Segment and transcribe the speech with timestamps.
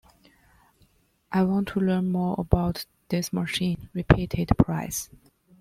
[1.31, 5.11] “I want to learn more about this machine,” repeated Price.